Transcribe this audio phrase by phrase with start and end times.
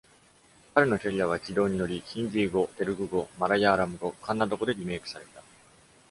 [0.73, 5.43] 彼のキャリアは軌道に乗り、ヒンディー語、テルグ語、マラヤーラム語、カンナダ語でリメイクされた。